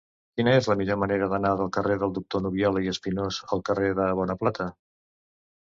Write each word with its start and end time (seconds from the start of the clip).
Quina 0.39 0.53
és 0.59 0.67
la 0.71 0.75
millor 0.79 0.97
manera 1.01 1.27
d'anar 1.33 1.51
del 1.59 1.69
carrer 1.75 1.97
del 2.05 2.15
Doctor 2.17 2.43
Nubiola 2.45 2.83
i 2.87 2.89
Espinós 2.95 3.39
al 3.57 3.63
carrer 3.71 3.91
de 4.01 4.11
Bonaplata? 4.23 4.69